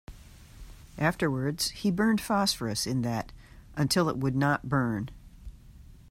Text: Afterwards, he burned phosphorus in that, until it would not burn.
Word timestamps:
Afterwards, 0.97 1.69
he 1.69 1.91
burned 1.91 2.21
phosphorus 2.21 2.87
in 2.87 3.03
that, 3.03 3.31
until 3.75 4.09
it 4.09 4.17
would 4.17 4.35
not 4.35 4.67
burn. 4.67 5.09